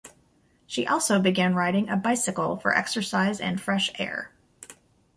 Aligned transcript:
She 0.65 0.87
also 0.87 1.19
began 1.19 1.53
riding 1.53 1.87
a 1.87 1.95
bicycle 1.95 2.57
for 2.57 2.75
exercise 2.75 3.39
and 3.39 3.61
fresh 3.61 3.91
air. 3.99 4.31